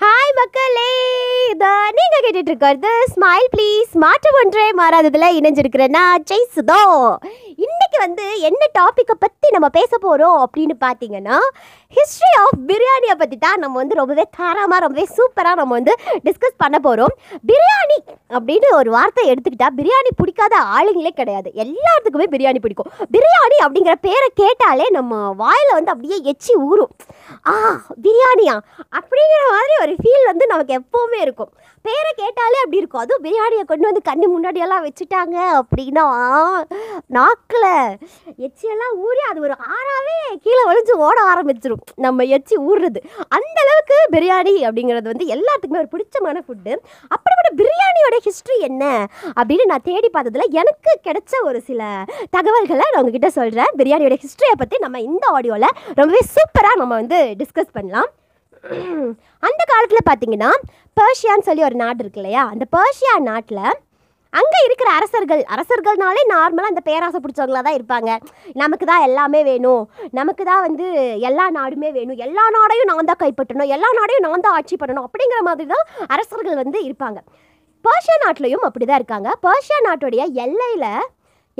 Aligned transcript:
Hi 0.00 0.32
மக்களே. 0.38 0.90
இதை 1.52 1.70
நீங்கள் 1.96 2.22
கேட்டுட்டு 2.24 2.50
இருக்கிறது 2.50 2.90
ஸ்மைல் 3.12 3.46
ப்ளீஸ் 3.52 3.92
மாற்றம் 4.02 4.36
ஒன்றே 4.40 4.64
மாறாததில் 4.80 5.34
இணைஞ்சிருக்கிறேன்னா 5.38 6.02
ஜெய் 6.30 6.52
சுதோ 6.56 6.80
இன்னைக்கு 7.64 7.98
வந்து 8.04 8.24
என்ன 8.48 8.62
டாப்பிக்கை 8.78 9.14
பற்றி 9.22 9.48
நம்ம 9.54 9.68
பேச 9.76 9.90
போகிறோம் 10.04 10.38
அப்படின்னு 10.44 10.74
பார்த்தீங்கன்னா 10.84 11.38
ஹிஸ்ட்ரி 11.96 12.30
ஆஃப் 12.42 12.58
பிரியாணியை 12.70 13.14
பற்றி 13.20 13.36
தான் 13.44 13.62
நம்ம 13.64 13.78
வந்து 13.82 13.98
ரொம்பவே 14.00 14.24
தாராளமாக 14.38 14.80
ரொம்பவே 14.84 15.06
சூப்பராக 15.16 15.58
நம்ம 15.60 15.74
வந்து 15.78 15.94
டிஸ்கஸ் 16.26 16.60
பண்ண 16.64 16.78
போகிறோம் 16.86 17.14
பிரியாணி 17.50 17.98
அப்படின்னு 18.36 18.70
ஒரு 18.80 18.90
வார்த்தை 18.96 19.24
எடுத்துக்கிட்டால் 19.32 19.76
பிரியாணி 19.80 20.12
பிடிக்காத 20.20 20.54
ஆளுங்களே 20.76 21.12
கிடையாது. 21.20 21.48
எல்லாத்துக்குமே 21.64 22.26
பிரியாணி 22.34 22.60
பிடிக்கும். 22.64 22.90
பிரியாணி 23.16 23.58
அப்படிங்கிற 23.66 23.96
பேரை 24.06 24.28
கேட்டாலே 24.42 24.88
நம்ம 24.98 25.22
வாயில் 25.42 25.76
வந்து 25.78 25.92
அப்படியே 25.94 26.18
எச்சி 26.32 26.52
ஊறும். 26.68 26.92
ஆ 27.52 27.54
பிரியாணியா? 28.04 28.56
அப்படிங்கிற 28.98 29.44
மாதிரி 29.54 29.74
ஒரு 29.84 29.94
ஃபீல் 30.02 30.28
வந்து 30.30 30.44
நமக்கு 30.52 30.72
எப்போவுமே 30.80 31.20
இருக்கும். 31.26 31.52
பேரை 31.84 32.10
கேட்டாலே 32.20 32.58
அப்படி 32.62 32.80
இருக்கும். 32.80 33.02
அதுவும் 33.02 33.24
பிரியாணியை 33.26 33.64
கொண்டு 33.70 33.88
வந்து 33.88 34.02
கண்ணு 34.08 34.26
முன்னாடியெல்லாம் 34.32 34.84
வச்சுட்டாங்க 34.86 35.36
அப்படின்னா 35.60 36.04
நாக்கில் 37.16 37.68
எச்சியெல்லாம் 38.46 38.94
ஊறி 39.06 39.22
அது 39.30 39.40
ஒரு 39.46 39.54
ஆறாவே 39.76 40.16
கீழே 40.44 40.62
ஒழிஞ்சு 40.70 40.94
ஓட 41.06 41.18
ஆரம்பிச்சிடும் 41.32 41.84
நம்ம 42.06 42.24
எச்சி 42.36 42.54
ஊறுறது. 42.68 43.00
அந்த 43.36 43.58
அளவுக்கு 43.64 43.98
பிரியாணி 44.14 44.54
அப்படிங்கிறது 44.68 45.12
வந்து 45.12 45.28
எல்லாத்துக்குமே 45.36 45.82
ஒரு 45.82 45.92
பிடிச்சமான 45.94 46.42
ஃபுட்டு 46.46 46.72
அப்படிப்பட்ட 47.14 47.50
பிரியாணியோட 47.60 48.18
ஹிஸ்ட்ரி 48.26 48.56
என்ன 48.68 48.84
அப்படின்னு 49.38 49.70
நான் 49.72 49.86
தேடி 49.90 50.10
பார்த்ததுல 50.16 50.46
எனக்கு 50.62 50.92
கிடைச்ச 51.08 51.42
ஒரு 51.48 51.60
சில 51.68 51.82
தகவல்களை 52.36 52.86
நான் 52.92 53.00
உங்ககிட்ட 53.02 53.30
சொல்கிறேன் 53.38 53.72
பிரியாணியோட 53.80 54.16
ஹிஸ்ட்ரியை 54.24 54.56
பற்றி 54.62 54.78
நம்ம 54.86 55.00
இந்த 55.10 55.24
ஆடியோவில் 55.36 55.74
ரொம்பவே 56.00 56.22
சூப்பராக 56.34 56.80
நம்ம 56.82 56.92
வந்து 57.02 57.15
டிஸ்கஸ் 57.40 57.74
பண்ணலாம். 57.78 58.10
அந்த 59.48 59.62
காலத்தில் 59.72 60.08
பார்த்தீங்கன்னா 60.10 60.52
பர்ஷியான்னு 61.00 61.46
சொல்லி 61.48 61.62
ஒரு 61.70 61.76
நாடு 61.82 62.00
இருக்கு 62.04 62.20
இல்லையா? 62.22 62.44
அந்த 62.52 62.64
பர்ஷியா 62.76 63.14
நாட்டில் 63.30 63.66
அங்கே 64.38 64.58
இருக்கிற 64.66 64.88
அரசர்கள் 64.98 65.42
அரசர்கள்னாலே 65.54 66.22
நார்மலாக 66.32 66.72
அந்த 66.72 66.82
பேராசை 66.88 67.18
பிடிச்சவங்களா 67.24 67.60
தான் 67.66 67.76
இருப்பாங்க. 67.78 68.10
நமக்கு 68.62 68.84
தான் 68.90 69.04
எல்லாமே 69.08 69.40
வேணும். 69.50 69.82
நமக்கு 70.18 70.42
தான் 70.48 70.64
வந்து 70.66 70.86
எல்லா 71.28 71.44
நாடுமே 71.58 71.90
வேணும். 71.98 72.18
எல்லா 72.26 72.44
நாடையும் 72.56 72.90
நான் 72.90 73.10
தான் 73.10 73.22
கைப்பற்றணும். 73.22 73.72
எல்லா 73.76 73.90
நாடையும் 73.98 74.26
நான் 74.26 74.44
தான் 74.46 74.56
ஆட்சி 74.58 74.76
பண்ணணும் 74.82 75.06
அப்படிங்கிற 75.08 75.40
மாதிரி 75.48 75.68
தான் 75.74 75.86
அரசர்கள் 76.16 76.60
வந்து 76.62 76.80
இருப்பாங்க. 76.88 77.20
பர்ஷியா 77.84 78.16
நாட்டிலையும் 78.24 78.66
அப்படி 78.68 78.84
தான் 78.86 79.00
இருக்காங்க. 79.00 79.30
பர்ஷியா 79.46 79.78
நாட்டுடைய 79.88 80.22
எல்லையில் 80.44 80.90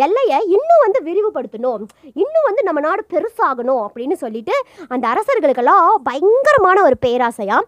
எல்லையை 0.05 0.39
இன்னும் 0.57 0.83
வந்து 0.87 1.01
விரிவுபடுத்தணும். 1.09 1.85
இன்னும் 2.23 2.49
வந்து 2.49 2.63
நம்ம 2.69 2.81
நாடு 2.87 3.05
பெருசாகணும் 3.15 3.83
அப்படின்னு 3.87 4.17
சொல்லிட்டு 4.25 4.57
அந்த 4.95 5.05
அரசர்களுக்கெல்லாம் 5.13 5.87
பயங்கரமான 6.09 6.83
ஒரு 6.89 6.99
பேராசையாக 7.07 7.63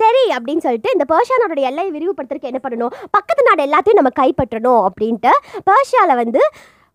சரி 0.00 0.24
அப்படின்னு 0.34 0.64
சொல்லிட்டு 0.64 0.92
இந்த 0.94 1.04
பேர்ஷியா 1.12 1.38
நாட்டோட 1.40 1.62
எல்லையை 1.70 1.90
விரிவுபடுத்துறதுக்கு 1.94 2.50
என்ன 2.50 2.60
பண்ணணும்? 2.64 2.92
பக்கத்து 3.16 3.46
நாடு 3.48 3.62
எல்லாத்தையும் 3.68 3.98
நம்ம 4.00 4.12
கைப்பற்றணும் 4.20 4.82
அப்படின்ட்டு 4.88 5.32
பர்ஷியாவில் 5.70 6.20
வந்து 6.22 6.42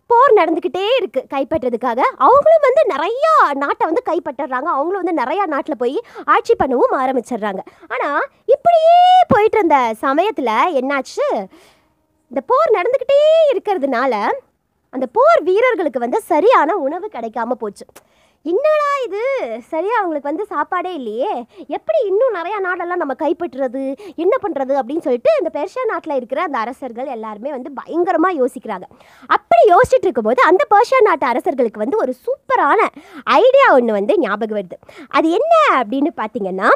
போர் 0.09 0.37
நடந்துக்கிட்டே 0.39 0.83
இருக்குது 0.97 1.29
கைப்பற்றதுக்காக. 1.33 2.01
அவங்களும் 2.25 2.65
வந்து 2.65 2.81
நிறையா 2.91 3.31
நாட்டை 3.61 3.83
வந்து 3.89 4.03
கைப்பற்றுறாங்க. 4.09 4.69
அவங்களும் 4.75 5.01
வந்து 5.03 5.19
நிறையா 5.21 5.45
நாட்டில் 5.53 5.81
போய் 5.83 5.95
ஆட்சி 6.33 6.53
பண்ணவும் 6.59 6.93
ஆரம்பிச்சிடுறாங்க. 7.03 7.61
ஆனால் 7.93 8.25
இப்படியே 8.55 8.99
போயிட்டு 9.33 9.57
இருந்த 9.59 9.79
சமயத்தில் 10.05 10.53
என்னாச்சு? 10.81 11.27
இந்த 12.35 12.47
போர் 12.51 12.73
நடந்துக்கிட்டே 12.75 13.17
இருக்கிறதுனால 13.51 14.13
அந்த 14.95 15.05
போர் 15.17 15.41
வீரர்களுக்கு 15.43 15.99
வந்து 15.99 16.19
சரியான 16.31 16.75
உணவு 16.85 17.07
கிடைக்காம 17.13 17.51
போச்சு. 17.51 17.85
என்னடா 18.45 18.89
இது? 19.05 19.21
சரியா 19.67 19.95
அவங்களுக்கு 19.99 20.29
வந்து 20.29 20.45
சாப்பாடே 20.45 20.93
இல்லையே. 20.93 21.31
எப்படி 21.67 21.99
இன்னும் 22.09 22.35
நிறையா 22.39 22.57
நாடெல்லாம் 22.65 23.01
நம்ம 23.03 23.13
கைப்பற்றுறது? 23.23 23.83
என்ன 24.15 24.35
பண்ணுறது 24.41 24.73
அப்படின்னு 24.79 25.05
சொல்லிட்டு 25.05 25.31
இந்த 25.39 25.51
பெர்ஷியா 25.57 25.85
நாட்டில் 25.91 26.15
இருக்கிற 26.15 26.41
அந்த 26.41 26.57
அரசர்கள் 26.57 27.05
எல்லாருமே 27.05 27.49
வந்து 27.49 27.71
பயங்கரமாக 27.73 28.37
யோசிக்கிறாங்க. 28.41 28.87
அப்படி 29.37 29.63
யோசிச்சுட்டு 29.73 30.09
இருக்கும்போது 30.09 30.43
அந்த 30.43 30.65
பெர்ஷியா 30.75 31.01
நாட்டு 31.01 31.25
அரசர்களுக்கு 31.25 31.83
வந்து 31.85 31.97
ஒரு 31.97 32.15
சூப்பரான 32.25 32.89
ஐடியா 33.23 33.73
ஒன்று 33.73 33.93
வந்து 33.93 34.15
ஞாபகம் 34.17 34.59
வருது. 34.59 34.79
அது 35.07 35.29
என்ன 35.29 35.53
அப்படின்னு 35.79 36.13
பார்த்தீங்கன்னா 36.21 36.71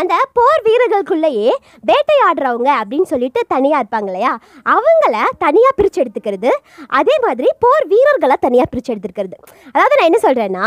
அந்த 0.00 0.14
போர் 0.36 0.62
வீரர்களுக்குள்ளேயே 0.66 1.50
வேட்டையாடுறவங்க 1.88 2.70
அப்படின்னு 2.80 3.08
சொல்லிட்டு 3.12 3.40
தனியாக 3.54 3.80
இருப்பாங்க 3.82 4.08
இல்லையா? 4.10 4.32
அவங்கள 4.74 5.16
தனியாக 5.44 5.76
பிரித்து 5.78 6.00
எடுத்துக்கிறது. 6.02 6.50
அதே 7.00 7.16
மாதிரி 7.26 7.48
போர் 7.64 7.86
வீரர்களை 7.92 8.36
தனியாக 8.46 8.70
பிரித்து 8.72 8.92
எடுத்துக்கிறது. 8.94 9.36
அதாவது 9.74 9.98
நான் 9.98 10.10
என்ன 10.10 10.20
சொல்கிறேன்னா 10.26 10.66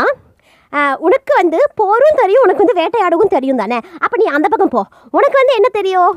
உனக்கு 1.06 1.32
வந்து 1.40 1.58
போரும் 1.80 2.20
தெரியும் 2.20 2.44
உனக்கு 2.44 2.62
வந்து 2.64 2.78
வேட்டையாடவும் 2.80 3.34
தெரியும் 3.34 3.60
தானே? 3.62 3.78
அப்போ 4.04 4.16
நீ 4.22 4.26
அந்த 4.36 4.46
பக்கம் 4.52 4.72
போ. 4.74 4.82
உனக்கு 5.16 5.36
வந்து 5.40 5.54
என்ன 5.58 5.68
தெரியும்? 5.76 6.14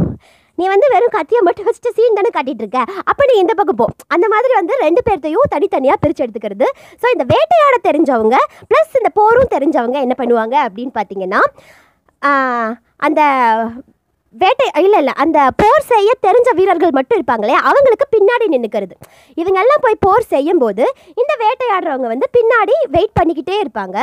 நீ 0.58 0.66
வந்து 0.72 0.88
வெறும் 0.94 1.14
கத்தியை 1.18 1.42
மட்டும் 1.48 1.68
வச்சுட்டு 1.68 1.92
சீன் 1.98 2.18
தானே 2.20 2.32
கட்டிகிட்டு 2.38 2.64
இருக்க. 2.64 2.80
அப்போ 3.10 3.24
நீ 3.30 3.36
இந்த 3.44 3.54
பக்கம் 3.60 3.80
போ. 3.82 3.86
அந்த 4.16 4.26
மாதிரி 4.34 4.54
வந்து 4.60 4.74
ரெண்டு 4.86 5.02
பேர்த்தையும் 5.08 5.52
தனித்தனியாக 5.54 6.02
பிரித்து 6.04 6.24
எடுத்துக்கிறது. 6.26 6.68
ஸோ 7.02 7.06
இந்த 7.16 7.26
வேட்டையாட 7.34 7.78
தெரிஞ்சவங்க 7.90 8.38
ப்ளஸ் 8.72 8.98
இந்த 9.02 9.12
போரும் 9.20 9.54
தெரிஞ்சவங்க 9.56 10.00
என்ன 10.06 10.16
பண்ணுவாங்க 10.22 10.58
அப்படின்னு 10.68 10.94
பார்த்தீங்கன்னா 11.00 11.42
அந்த 12.98 13.22
வேட்டை 14.36 14.66
இல்லை 14.76 15.00
இல்லை 15.00 15.14
அந்த 15.14 15.52
போர் 15.56 15.88
செய்ய 15.88 16.12
தெரிஞ்ச 16.28 16.50
வீரர்கள் 16.56 16.92
மட்டும் 16.92 17.18
இருப்பாங்களே 17.20 17.54
அவங்களுக்கு 17.54 18.06
பின்னாடி 18.16 18.46
நின்றுக்கிறது 18.48 18.96
இவங்கெல்லாம் 19.38 19.82
போய் 19.82 19.96
போர் 20.00 20.26
செய்யும்போது 20.28 20.84
இந்த 21.16 21.34
வேட்டையாடுறவங்க 21.40 22.08
வந்து 22.08 22.28
பின்னாடி 22.38 22.76
வெயிட் 22.90 23.18
பண்ணிக்கிட்டே 23.20 23.56
இருப்பாங்க. 23.62 23.98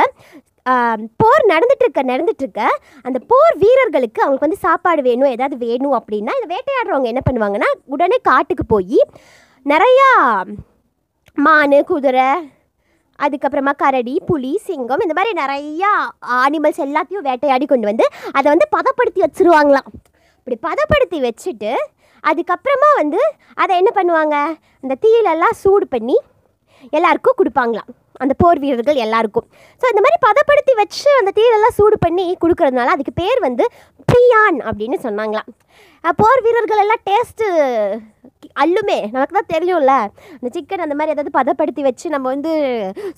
போர் 1.19 1.43
நடந்துட்டுருக்க 1.47 2.01
நடந்துட்டுருக்க 2.03 2.61
அந்த 3.01 3.19
போர் 3.27 3.55
வீரர்களுக்கு 3.57 4.21
அவங்களுக்கு 4.21 4.47
வந்து 4.47 4.57
சாப்பாடு 4.57 5.01
வேணும் 5.01 5.31
ஏதாவது 5.31 5.57
வேணும் 5.57 5.93
அப்படின்னா 5.93 6.33
இந்த 6.37 6.55
வேட்டையாடுறவங்க 6.55 7.03
என்ன 7.03 7.21
பண்ணுவாங்கன்னா 7.29 7.69
உடனே 7.85 8.17
காட்டுக்கு 8.21 8.65
போய் 8.65 8.99
நிறையா 9.65 10.09
மான் 11.37 11.83
குதிரை 11.83 12.29
அதுக்கப்புறமா 13.25 13.73
கரடி 13.83 14.15
புலி 14.29 14.53
சிங்கம் 14.67 15.03
இந்த 15.05 15.15
மாதிரி 15.17 15.31
நிறையா 15.41 15.91
அனிமல்ஸ் 16.45 16.81
எல்லாத்தையும் 16.87 17.25
வேட்டையாடி 17.27 17.67
கொண்டு 17.71 17.89
வந்து 17.91 18.05
அதை 18.37 18.47
வந்து 18.53 18.67
பதப்படுத்தி 18.77 19.21
வச்சுருவாங்களாம். 19.25 19.87
இப்படி 20.39 20.57
பதப்படுத்தி 20.67 21.19
வச்சுட்டு 21.27 21.71
அதுக்கப்புறமா 22.29 22.89
வந்து 23.01 23.21
அதை 23.63 23.73
என்ன 23.81 23.91
பண்ணுவாங்க? 23.99 24.35
அந்த 24.83 24.97
தீயிலெல்லாம் 25.05 25.55
சூடு 25.63 25.87
பண்ணி 25.95 26.17
எல்லாருக்கும் 26.97 27.39
கொடுப்பாங்களாம். 27.39 27.89
அந்த 28.23 28.33
போர் 28.41 28.59
வீரர்கள் 28.63 28.99
எல்லாருக்கும். 29.05 29.47
ஸோ 29.81 29.85
இந்த 29.91 30.01
மாதிரி 30.03 30.17
பதப்படுத்தி 30.27 30.73
வச்சு 30.79 31.09
அந்த 31.19 31.31
தீயிலெல்லாம் 31.37 31.75
சூடு 31.79 31.97
பண்ணி 32.05 32.25
கொடுக்கறதுனால 32.43 32.93
அதுக்கு 32.95 33.13
பேர் 33.21 33.39
வந்து 33.47 33.65
பிரியான் 34.11 34.59
அப்படின்னு 34.69 34.97
சொன்னாங்களாம். 35.05 35.49
போர் 36.19 36.43
வீரர்கள் 36.45 36.81
எல்லாம் 36.83 37.03
டேஸ்ட்டு 37.09 37.47
அல்லுமே 38.63 38.97
நமக்கு 39.13 39.35
தான் 39.37 39.51
தெரியும்ல. 39.53 39.93
இந்த 40.37 40.49
சிக்கன் 40.55 40.83
அந்த 40.85 40.95
மாதிரி 40.97 41.13
ஏதாவது 41.15 41.31
பதப்படுத்தி 41.39 41.81
வச்சு 41.87 42.07
நம்ம 42.13 42.27
வந்து 42.35 42.51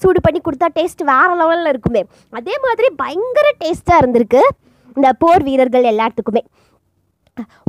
சூடு 0.02 0.20
பண்ணி 0.26 0.40
கொடுத்தா 0.48 0.68
டேஸ்ட் 0.78 1.04
வேற 1.12 1.30
லெவலில் 1.42 1.72
இருக்குமே. 1.74 2.02
அதே 2.40 2.56
மாதிரி 2.66 2.90
பயங்கர 3.04 3.48
டேஸ்ட்டாக 3.62 4.02
இருந்திருக்கு 4.04 4.42
இந்த 4.98 5.10
போர் 5.24 5.46
வீரர்கள் 5.50 5.92
எல்லாத்துக்குமே. 5.94 6.44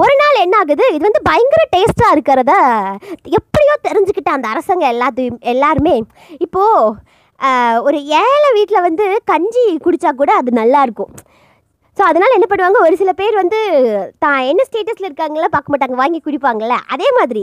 ஒரு 0.02 0.14
நாள் 0.20 0.42
என்ன 0.44 0.56
ஆகுது? 0.62 0.84
இது 0.96 1.04
வந்து 1.08 1.22
பயங்கர 1.30 1.62
டேஸ்ட்டாக 1.74 2.14
இருக்கிறத 2.14 2.52
எப்படியோ 3.38 3.74
தெரிஞ்சுக்கிட்ட 3.88 4.30
அந்த 4.36 4.48
அரசங்க 4.54 4.84
எல்லாத்தையும் 4.94 5.38
எல்லாருமே. 5.54 5.96
இப்போது 6.46 7.08
ஒரு 7.88 7.98
ஏழை 8.22 8.48
வீட்டில் 8.56 8.86
வந்து 8.86 9.04
கஞ்சி 9.30 9.62
குடித்தா 9.84 10.10
கூட 10.22 10.30
அது 10.40 10.50
நல்லாயிருக்கும் 10.58 11.12
ஸோ 11.98 12.02
அதனால் 12.10 12.34
என்ன 12.36 12.46
பண்ணுவாங்க? 12.50 12.78
ஒரு 12.86 12.94
சில 13.00 13.10
பேர் 13.20 13.34
வந்து 13.40 13.58
தான் 14.24 14.40
என்ன 14.50 14.62
ஸ்டேட்டஸில் 14.68 15.06
இருக்காங்களா 15.08 15.48
பார்க்க 15.54 15.72
மாட்டாங்க. 15.72 15.96
வாங்கி 16.00 16.18
குடிப்பாங்கள்ல 16.26 16.76
அதே 16.94 17.08
மாதிரி 17.18 17.42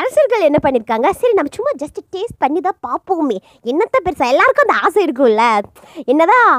அரசர்கள் 0.00 0.46
என்ன 0.48 0.58
பண்ணியிருக்காங்க 0.64 1.08
சரி 1.20 1.34
நம்ம 1.38 1.52
சும்மா 1.56 1.72
ஜஸ்ட் 1.82 2.00
டேஸ்ட் 2.14 2.38
பண்ணி 2.44 2.60
தான் 2.66 2.78
பார்ப்போமே. 2.86 3.38
என்னத்த 3.72 3.96
பெருசாக 4.06 4.32
எல்லாருக்கும் 4.34 4.66
அந்த 4.66 4.76
ஆசை 4.86 5.00
இருக்கும்ல. 5.06 5.44
என்னதான் 6.12 6.50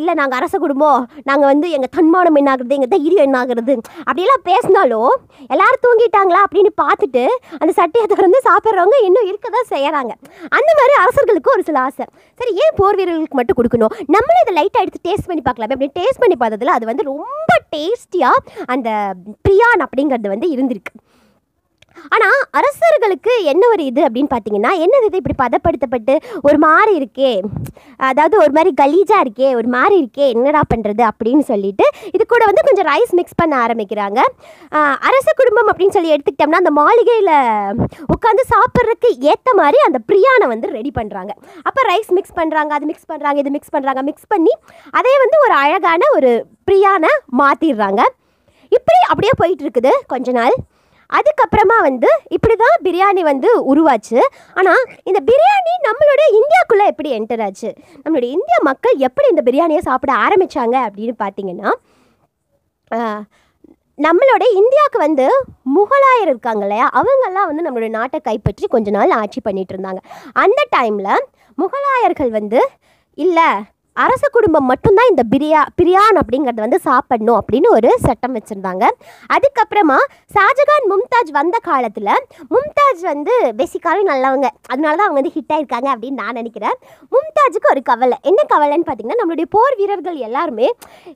இல்லை 0.00 0.14
நாங்கள் 0.20 0.38
அரச 0.40 0.54
குடும்பம். 0.64 1.00
நாங்கள் 1.30 1.50
வந்து 1.52 1.68
எங்கள் 1.78 1.92
தன்மானம் 1.96 2.38
என்ன 2.42 2.52
ஆகுறது? 2.54 2.76
எங்கள் 2.78 2.92
தைரியம் 2.94 3.26
என்ன 3.28 3.38
ஆகுறது? 3.42 3.76
அப்படிலாம் 4.08 4.44
பேசினாலும் 4.50 5.12
எல்லாரும் 5.54 5.82
தூங்கிட்டாங்களா? 5.86 6.42
அப்படின்னு 6.48 6.72
பார்த்துட்டு 6.82 7.24
அந்த 7.60 7.72
சட்டையை 7.80 8.06
திறந்து 8.14 8.40
சாப்பிட்றவங்க 8.48 8.98
இன்னும் 9.08 9.28
இருக்க 9.32 9.46
தான் 9.56 9.70
செய்கிறாங்க 9.74 10.12
அந்த 10.58 10.70
மாதிரி 10.80 10.96
அரசர்களுக்கு 11.02 11.54
ஒரு 11.56 11.64
சில 11.68 11.80
ஆசை. 11.88 12.06
சரி 12.40 12.52
ஏன் 12.62 12.76
போர் 12.80 12.98
வீரர்களுக்கு 13.00 13.38
மட்டும் 13.40 13.58
கொடுக்கணும்? 13.60 13.92
நம்மளும் 14.16 14.42
இதை 14.44 14.54
லைட்டாக 14.60 14.84
எடுத்து 14.84 15.04
டேஸ்ட் 15.08 15.28
பண்ணி 15.30 15.44
பார்க்கலாமே 15.50 15.76
அப்படி 15.76 15.92
டேஸ்ட் 16.00 16.22
பண்ணி 16.24 16.38
பார்த்ததுல 16.42 16.74
அது 16.78 16.83
வந்து 16.84 17.02
ரொம்ப 17.02 17.50
டேஸ்டியாக 17.76 18.44
அந்த 18.66 19.14
பிரியான் 19.42 19.84
அப்படிங்கிறது 19.86 20.28
வந்து 20.28 20.48
இருந்திருக்கு. 20.54 20.94
ஆனால் 22.14 22.38
அரசர்களுக்கு 22.58 23.32
என்ன 23.52 23.62
ஒரு 23.74 23.82
இது 23.90 24.00
அப்படின்னு 24.06 24.30
பார்த்தீங்கன்னா 24.32 24.72
என்னது 24.84 25.06
இது? 25.08 25.20
இப்படி 25.22 25.36
பதப்படுத்தப்பட்டு 25.42 26.14
ஒரு 26.48 26.58
மாதிரி 26.66 26.92
இருக்கே. 27.00 27.32
அதாவது 28.10 28.36
ஒரு 28.44 28.52
மாதிரி 28.56 28.70
கலீஜாக 28.82 29.24
இருக்கே 29.24 29.48
ஒரு 29.60 29.68
மாதிரி 29.76 29.96
இருக்கே 30.02 30.26
என்னடா 30.34 30.62
பண்ணுறது 30.72 31.02
அப்படின்னு 31.10 31.44
சொல்லிட்டு 31.52 31.86
இது 32.16 32.22
கூட 32.34 32.42
வந்து 32.50 32.66
கொஞ்சம் 32.68 32.88
ரைஸ் 32.92 33.14
மிக்ஸ் 33.20 33.38
பண்ண 33.40 33.54
ஆரம்பிக்கிறாங்க. 33.64 34.20
அரச 35.08 35.28
குடும்பம் 35.40 35.70
அப்படின்னு 35.72 35.96
சொல்லி 35.98 36.14
எடுத்துக்கிட்டோம்னா 36.16 36.62
அந்த 36.64 36.74
மாளிகையில் 36.80 37.32
உட்காந்து 38.16 38.44
சாப்பிட்றதுக்கு 38.54 39.10
ஏற்ற 39.32 39.50
மாதிரி 39.62 39.80
அந்த 39.88 40.00
பிரியாணை 40.10 40.48
வந்து 40.54 40.66
ரெடி 40.78 40.92
பண்ணுறாங்க 40.98 41.32
அப்போ 41.68 41.80
ரைஸ் 41.92 42.12
மிக்ஸ் 42.18 42.36
பண்ணுறாங்க 42.40 42.72
அது 42.78 42.90
மிக்ஸ் 42.92 43.10
பண்ணுறாங்க 43.12 43.38
இது 43.44 43.54
மிக்ஸ் 43.56 43.74
பண்ணுறாங்க 43.76 44.02
மிக்ஸ் 44.10 44.30
பண்ணி 44.34 44.52
அதே 45.00 45.14
வந்து 45.24 45.38
ஒரு 45.46 45.56
அழகான 45.62 46.02
ஒரு 46.18 46.32
பிரியாணை 46.68 47.12
மாற்றிடுறாங்க 47.40 48.02
இப்படி 48.76 48.98
அப்படியே 49.12 49.32
போயிட்டு 49.40 49.64
இருக்குது 49.64 49.90
கொஞ்ச 50.12 50.28
நாள். 50.38 50.54
அதுக்கப்புறமா 51.18 51.76
வந்து 51.88 52.10
இப்படி 52.36 52.54
தான் 52.62 52.76
பிரியாணி 52.86 53.22
வந்து 53.30 53.48
உருவாச்சு. 53.72 54.18
ஆனால் 54.58 54.82
இந்த 55.08 55.20
பிரியாணி 55.28 55.72
நம்மளோட 55.88 56.22
இந்தியாக்குள்ளே 56.38 56.86
எப்படி 56.92 57.10
என்டர் 57.18 57.44
ஆச்சு? 57.46 57.70
நம்மளுடைய 58.04 58.30
இந்திய 58.36 58.58
மக்கள் 58.70 58.96
எப்படி 59.08 59.28
இந்த 59.34 59.44
பிரியாணியை 59.48 59.82
சாப்பிட 59.88 60.12
ஆரம்பித்தாங்க 60.26 60.76
அப்படின்னு 60.88 61.16
பார்த்தீங்கன்னா 61.24 61.70
நம்மளுடைய 62.96 63.00
நம்மளோட 64.06 64.44
இந்தியாவுக்கு 64.60 64.98
வந்து 65.06 65.26
முகலாயர் 65.76 66.30
இருக்காங்க 66.30 66.62
இல்லையா? 66.66 66.86
அவங்கெல்லாம் 66.98 67.48
வந்து 67.50 67.64
நம்மளோட 67.66 67.90
நாட்டை 67.96 68.18
கைப்பற்றி 68.28 68.64
கொஞ்ச 68.72 68.88
நாள் 68.96 69.14
ஆட்சி 69.20 69.40
பண்ணிகிட்டு 69.44 69.74
இருந்தாங்க. 69.74 70.00
அந்த 70.44 70.60
டைமில் 70.76 71.26
முகலாயர்கள் 71.58 72.32
வந்து 72.38 72.60
இல்லை 73.18 73.48
அரச 74.02 74.24
குடும்பம் 74.36 74.68
மட்டும்தான் 74.70 75.10
இந்த 75.10 75.22
பிரியா 75.32 75.60
பிரியான் 75.78 76.16
அப்படிங்கிறத 76.20 76.60
வந்து 76.64 76.78
சாப்பிடணும் 76.86 77.38
அப்படின்னு 77.40 77.68
ஒரு 77.76 77.90
சட்டம் 78.06 78.34
வச்சுருந்தாங்க. 78.36 78.84
அதுக்கப்புறமா 79.34 79.98
ஷாஜகான் 80.34 80.86
மும்தாஜ் 80.92 81.30
வந்த 81.38 81.56
காலத்தில் 81.68 82.10
மும்தாஜ் 82.54 83.02
வந்து 83.10 83.34
பேசிக்காகவே 83.58 84.02
நல்லவங்க. 84.10 84.48
அதனால 84.72 84.94
தான் 84.96 85.06
அவங்க 85.06 85.20
வந்து 85.20 85.34
ஹிட் 85.36 85.52
ஆயிருக்காங்க 85.56 85.88
அப்படின்னு 85.94 86.20
நான் 86.22 86.38
நினைக்கிறேன். 86.40 86.76
மும்தாஜுக்கு 87.14 87.70
ஒரு 87.74 87.82
கவலை. 87.90 88.18
என்ன 88.30 88.40
கவலைன்னு 88.54 88.86
பார்த்தீங்கன்னா 88.88 89.20
நம்மளுடைய 89.22 89.48
போர் 89.56 89.76
வீரர்கள் 89.80 90.18
எல்லாருமே 90.28 90.68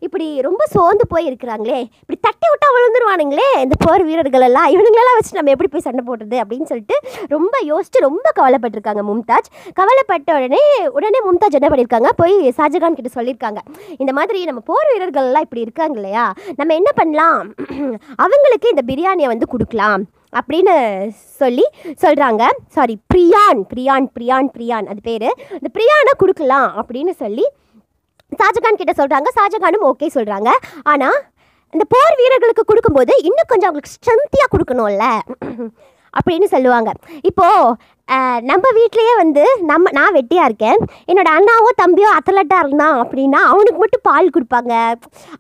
இப்படி 0.07 0.29
ரொம்ப 0.49 0.63
சோர்ந்து 0.75 1.07
போய் 1.15 1.29
இருக்கிறாங்களே 1.31 1.81
இப்படி 2.03 2.19
தட்டி 2.29 2.47
விட்டா 2.53 2.71
விழுந்துருவானுங்களே 2.77 3.49
இந்த 3.65 3.79
போர் 3.87 4.07
வீரர்கள் 4.11 4.47
எல்லாம். 4.51 4.69
இவனுங்களெல்லாம் 4.77 5.19
வச்சு 5.21 5.39
நம்ம 5.41 5.55
எப்படி 5.57 5.73
போய் 5.75 5.87
சண்டை 5.89 6.05
போடுறது 6.11 6.39
அப்படின்னு 6.45 6.71
சொல்லிட்டு 6.73 6.97
ரொம்ப 7.35 7.55
யோசிச்சு 7.73 8.07
ரொம்ப 8.09 8.27
கவலைப்பட்டிருக்காங்க 8.41 9.05
மும்தாஜ். 9.11 9.51
கவலைப்பட்ட 9.81 10.39
உடனே 10.39 10.63
உடனே 10.99 11.21
மும்தாஜ் 11.29 11.59
என்ன 11.61 11.69
பண்ணியிருக்காங்க? 11.73 12.11
போய் 12.23 12.37
ஷாஜகான் 12.69 12.97
கிட்ட 12.99 13.11
சொல்லியிருக்காங்க. 13.17 13.61
இந்த 14.03 14.13
மாதிரி 14.19 14.39
நம்ம 14.49 14.61
போர் 14.71 14.89
வீரர்கள் 14.93 15.27
எல்லாம் 15.29 15.45
இப்படி 15.47 15.65
இருக்காங்க 15.67 15.97
இல்லையா? 15.99 16.25
நம்ம 16.61 16.75
என்ன 16.81 16.91
பண்ணலாம்? 17.01 17.41
அவங்களுக்கு 18.25 18.73
இந்த 18.75 18.83
பிரியாணியை 18.91 19.29
வந்து 19.33 19.47
கொடுக்கலாம் 19.53 20.03
அப்படின்னு 20.39 20.75
சொல்லி 21.41 21.65
சொல்கிறாங்க 22.03 22.43
சாரி 22.77 22.95
பிரியான் 23.13 23.61
பிரியான் 23.71 24.09
பிரியான் 24.17 24.51
பிரியான் 24.57 24.89
அது 24.93 25.01
பேர். 25.09 25.29
இந்த 25.59 25.71
பிரியானை 25.77 26.15
கொடுக்கலாம் 26.23 26.69
அப்படின்னு 26.83 27.15
சொல்லி 27.23 27.47
ஷாஜகான் 28.41 28.81
கிட்ட 28.81 28.95
சொல்கிறாங்க 29.01 29.29
ஷாஜகானும் 29.39 29.87
ஓகே 29.91 30.09
சொல்கிறாங்க 30.17 30.51
ஆனால் 30.93 31.19
இந்த 31.75 31.85
போர் 31.95 32.19
வீரர்களுக்கு 32.21 32.65
கொடுக்கும்போது 32.71 33.15
இன்னும் 33.29 33.51
கொஞ்சம் 33.53 33.69
அவங்களுக்கு 33.69 33.95
ஸ்ட்ரென்த்தியாக 33.97 34.53
கொடுக்கணும்ல. 34.55 35.07
அப்படின்னு 36.19 36.49
சொல்லுவாங்க. 36.57 36.93
இப்போது 37.31 37.95
நம்ம 38.49 38.67
வீட்லேயே 38.77 39.15
வந்து 39.21 39.43
நம்ம 39.71 39.91
நான் 39.97 40.15
வெட்டியாக 40.17 40.47
இருக்கேன். 40.49 40.79
என்னோட 41.11 41.29
அண்ணாவோ 41.39 41.71
தம்பியோ 41.81 42.11
அத்லட்டாக 42.19 42.63
இருந்தான் 42.65 42.99
அப்படின்னா 43.03 43.41
அவனுக்கு 43.55 43.81
மட்டும் 43.83 44.03
பால் 44.09 44.31
கொடுப்பாங்க. 44.37 44.73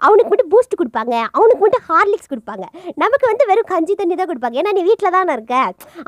அவனுக்கு 0.07 0.31
மட்டும் 0.33 0.51
பூஸ்ட் 0.55 0.77
கொடுப்பாங்க. 0.81 1.15
அவனுக்கு 1.37 1.63
மட்டும் 1.65 1.85
ஹார்லிக்ஸ் 1.91 2.31
கொடுப்பாங்க. 2.33 2.67
நமக்கு 3.03 3.27
வந்து 3.31 3.45
வெறும் 3.51 3.69
கஞ்சி 3.71 3.95
தண்ணி 4.01 4.17
தான் 4.19 4.31
கொடுப்பாங்க. 4.31 4.59
ஏன்னா 4.63 4.75
நீ 4.79 4.83
வீட்டில் 4.89 5.15
தானே 5.17 5.37
இருக்க. 5.39 5.55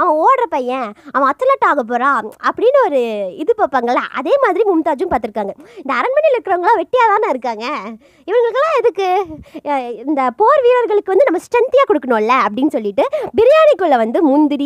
அவன் 0.01 0.19
ஓடுற 0.27 0.45
பையன் 0.57 0.87
அவன் 1.15 1.29
அத்லட் 1.31 1.67
ஆக 1.71 1.85
போகிறான் 1.93 2.29
அப்படின்னு 2.51 2.81
ஒரு 2.89 3.01
இது 3.45 3.55
பார்ப்பாங்கல்ல 3.63 4.03
அதே 4.23 4.35
மாதிரி 4.45 4.67
மும்தாஜும் 4.73 5.13
பார்த்துருக்காங்க. 5.15 5.55
இந்த 5.85 5.95
அரண்மனையில் 6.01 6.37
இருக்கிறவங்களாம் 6.39 6.81
வெட்டியாக 6.83 7.15
தானே 7.15 7.33
இருக்காங்க. 7.35 7.65
இவங்களுக்கெல்லாம் 8.29 8.79
எதுக்கு? 8.83 9.09
இந்த 10.11 10.21
போர் 10.43 10.65
வீரர்களுக்கு 10.67 11.15
வந்து 11.15 11.29
நம்ம 11.31 11.43
ஸ்ட்ரென்த்தியாக 11.47 11.89
கொடுக்கணும்ல 11.93 12.37
அப்படின்னு 12.45 12.75
சொல்லிட்டு 12.77 13.07
பிரியாணிக்குள்ளே 13.41 13.99
வந்து 14.05 14.19
முந்திரி 14.31 14.60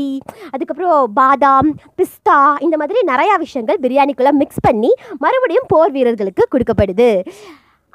அதுக்கப்புறம் 0.51 1.13
பாதாம் 1.21 1.69
பிஸ்தா 1.99 2.39
இந்த 2.67 2.77
மாதிரி 2.77 3.03
நிறையா 3.13 3.37
விஷயங்கள் 3.45 3.83
பிரியாணிக்குள்ளே 3.83 4.33
மிக்ஸ் 4.43 4.65
பண்ணி 4.69 4.93
மறுபடியும் 5.19 5.69
போர் 5.75 5.95
வீரர்களுக்கு 5.99 6.45
கொடுக்கப்படுது. 6.55 7.11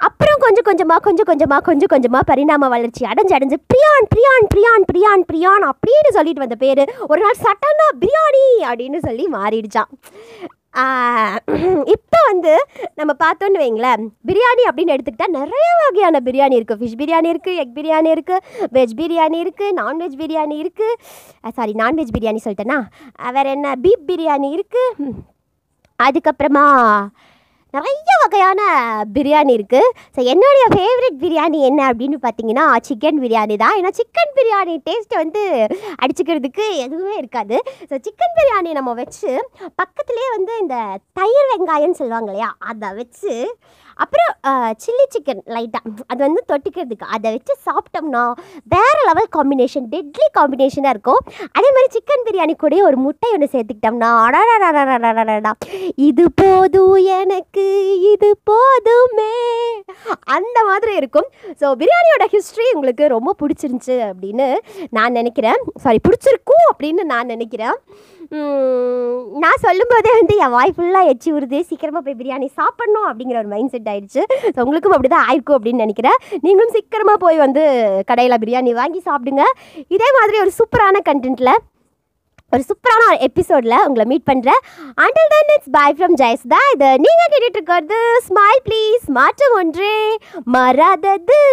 அப்புறம் 0.07 0.37
கொஞ்சம் 0.43 0.65
கொஞ்சமாக 0.67 1.01
கொஞ்சம் 1.05 1.27
கொஞ்சமாக 1.29 1.61
கொஞ்சம் 1.69 1.91
கொஞ்சமாக 1.93 2.23
பரிணாம 2.29 2.67
வளர்ச்சி 2.73 3.03
அடைஞ்சு 3.11 3.33
அடைஞ்சு 3.37 3.57
பிரியான் 3.71 4.07
பிரியான் 4.13 4.47
பிரியான் 4.53 4.85
பிரியான் 4.91 5.25
பிரியான் 5.31 5.65
அப்படின்னு 5.71 6.11
சொல்லிட்டு 6.17 6.43
வந்த 6.45 6.57
பேர். 6.63 6.83
ஒரு 7.11 7.19
நாள் 7.25 7.41
சட்டனா 7.45 7.87
பிரியாணி 8.03 8.45
அப்படின்னு 8.69 8.99
சொல்லி 9.07 9.25
மாறிடுச்சான் 9.37 9.91
இப்போ 11.86 12.19
வந்து 12.27 12.51
நம்ம 12.95 13.12
பார்த்தோன்னு 13.19 13.62
வைங்களேன் 13.62 14.04
பிரியாணி 14.25 14.63
அப்படின்னு 14.69 14.94
எடுத்துக்கிட்டால் 14.95 15.38
நிறைய 15.39 15.69
வகையான 15.80 16.19
பிரியாணி 16.19 16.56
இருக்குது 16.60 16.80
ஃபிஷ் 16.81 17.00
பிரியாணி 17.00 17.30
இருக்குது 17.30 17.56
எக் 17.56 17.74
பிரியாணி 17.75 18.10
இருக்குது 18.12 18.44
வெஜ் 18.74 18.95
பிரியாணி 18.98 19.39
இருக்குது 19.44 19.75
நான்வெஜ் 19.77 20.19
பிரியாணி 20.19 20.57
இருக்குது 20.63 21.00
சாரி 21.51 21.74
நான்வெஜ் 21.74 22.13
பிரியாணி 22.13 22.42
சொல்லிட்டேன்னா 22.45 22.80
வேறு 23.31 23.50
என்ன? 23.50 23.75
பீப் 23.75 24.07
பிரியாணி 24.07 24.50
இருக்குது 24.57 25.13
அதுக்கப்புறமா 26.00 26.68
நிறைய 27.74 28.13
வகையான 28.21 28.62
பிரியாணி 29.16 29.51
இருக்குது 29.57 29.89
ஸோ 30.16 30.19
என்னுடைய 30.31 30.63
ஃபேவரட் 30.75 31.18
பிரியாணி 31.24 31.60
என்ன 31.69 31.81
அப்படின்னு 31.89 32.18
பார்த்தீங்கன்னா 32.24 32.66
சிக்கன் 32.88 33.19
பிரியாணி 33.24 33.56
தான். 33.63 33.75
ஏன்னா 33.80 33.92
சிக்கன் 34.00 34.33
பிரியாணி 34.38 34.75
டேஸ்ட்டை 34.88 35.18
வந்து 35.24 35.44
அடிச்சுக்கிறதுக்கு 36.04 36.66
எதுவுமே 36.86 37.16
இருக்காது. 37.21 37.57
ஸோ 37.89 37.95
சிக்கன் 38.07 38.36
பிரியாணி 38.38 38.71
நம்ம 38.80 38.94
வச்சு 39.01 39.30
பக்கத்துலேயே 39.81 40.30
வந்து 40.38 40.56
இந்த 40.63 40.77
தயிர் 41.19 41.51
வெங்காயம்னு 41.51 42.00
சொல்லுவாங்க 42.01 42.31
இல்லையா? 42.31 42.50
அதை 42.71 42.89
வச்சு 43.01 43.33
அப்புறம் 44.03 44.31
சில்லி 44.83 45.05
சிக்கன் 45.13 45.41
லைட்டாக 45.55 46.05
அது 46.11 46.19
வந்து 46.25 46.41
தொட்டிக்கிறதுக்கு. 46.51 47.07
அதை 47.15 47.27
வச்சு 47.35 47.53
சாப்பிட்டோம்னா 47.67 48.23
வேறு 48.75 49.01
லெவல் 49.09 49.29
காம்பினேஷன் 49.37 49.87
டெட்லி 49.93 50.27
காம்பினேஷனாக 50.39 50.93
இருக்கும். 50.95 51.21
அதே 51.57 51.69
மாதிரி 51.75 51.89
சிக்கன் 51.95 52.25
பிரியாணி 52.27 52.53
கூட 52.55 52.77
ஒரு 52.89 52.97
முட்டை 53.05 53.29
ஒன்று 53.35 53.53
சேர்த்துக்கிட்டோம்னா 53.55 54.11
அடாடா 54.25 55.53
இது 56.09 56.25
போதும் 56.41 56.99
எனக்கு 57.19 57.65
இது 58.13 58.29
போதுமே 58.49 59.33
அந்த 60.35 60.57
மாதிரி 60.69 60.93
இருக்கும் 61.01 61.27
ஸோ 61.61 61.67
பிரியாணியோட 61.81 62.25
ஹிஸ்ட்ரி 62.35 62.67
உங்களுக்கு 62.75 63.07
ரொம்ப 63.15 63.33
பிடிச்சிருந்துச்சு 63.41 63.97
அப்படின்னு 64.09 64.47
நான் 64.97 65.17
நினைக்கிறேன் 65.19 65.59
சாரி 65.83 65.99
பிடிச்சிருக்கும் 66.07 66.65
அப்படின்னு 66.71 67.03
நான் 67.13 67.31
நினைக்கிறேன் 67.35 67.77
நான் 69.43 69.63
சொல்லும்போதே 69.65 70.11
வந்து 70.17 70.33
என் 70.43 70.53
வாய் 70.55 70.73
ஃபுல்லாக 70.75 71.11
எச்சி 71.11 71.29
உருது 71.37 71.59
சீக்கிரமாக 71.69 72.01
போய் 72.05 72.17
பிரியாணி 72.19 72.47
சாப்பிட்ணும் 72.59 73.07
அப்படிங்கிற 73.09 73.37
ஒரு 73.41 73.49
மைண்ட் 73.53 73.73
செட் 73.73 73.89
ஆயிடுச்சு. 73.93 74.21
ஸோ 74.53 74.59
உங்களுக்கும் 74.65 74.95
அப்படி 74.95 75.11
தான் 75.13 75.25
ஆயிருக்கும் 75.29 75.57
அப்படின்னு 75.57 75.83
நினைக்கிறேன். 75.85 76.19
நீங்களும் 76.45 76.75
சீக்கிரமாக 76.75 77.19
போய் 77.25 77.43
வந்து 77.45 77.63
கடையில் 78.11 78.41
பிரியாணி 78.43 78.73
வாங்கி 78.81 79.01
சாப்பிடுங்க. 79.09 79.45
இதே 79.97 80.09
மாதிரி 80.19 80.39
ஒரு 80.45 80.53
சூப்பரான 80.59 81.01
கண்டென்ட்டில் 81.09 81.53
ஒரு 82.55 82.63
சூப்பரான 82.69 83.01
ஒரு 83.09 83.19
எபிசோடில் 83.25 83.83
உங்களை 83.87 84.05
மீட் 84.11 84.29
பண்ணுறேன் 84.29 84.61
until 85.03 85.31
then 85.33 85.51
it's 85.55 85.73
bye 85.75 85.89
from 85.97 86.15
Jayastha 86.21 86.61
இது 86.75 86.89
நீங்கள் 87.05 87.31
கேட்டுட்டு 87.33 87.59
இருக்கிறது 87.59 87.99
ஸ்மைல் 88.29 88.63
ப்ளீஸ் 88.69 89.05
மாற்றம் 89.19 89.57
ஒன்றே 89.59 89.93
மறாதது. 90.55 91.43